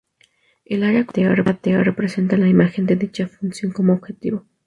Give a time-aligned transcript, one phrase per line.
[0.65, 4.47] El área coloreada T representa la imagen de dicha función objetivo.